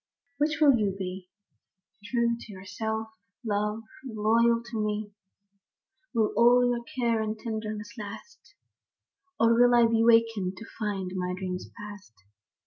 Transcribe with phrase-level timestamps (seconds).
[0.41, 1.29] HIGH will you be,—
[2.05, 3.09] True to yourself,
[3.45, 5.13] love, and loyal to me?
[6.15, 8.55] Will all your care and your tenderness last;
[9.39, 12.15] Or will I be wakened to find my dreams past?